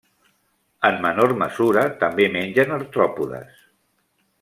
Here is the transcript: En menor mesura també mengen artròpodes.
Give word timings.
En 0.89 0.97
menor 1.03 1.35
mesura 1.43 1.85
també 2.01 2.29
mengen 2.39 2.77
artròpodes. 2.83 3.65